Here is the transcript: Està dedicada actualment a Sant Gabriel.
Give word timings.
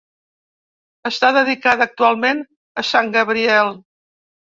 Està 1.09 1.29
dedicada 1.37 1.89
actualment 1.89 2.43
a 2.85 2.89
Sant 2.97 3.15
Gabriel. 3.21 3.75